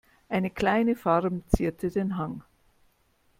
[0.29, 2.41] Eine kleine Farm zierte den Hang.